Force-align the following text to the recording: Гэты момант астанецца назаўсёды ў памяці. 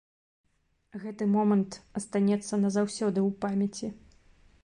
Гэты 1.03 1.27
момант 1.33 1.77
астанецца 2.01 2.59
назаўсёды 2.63 3.19
ў 3.27 3.29
памяці. 3.43 3.87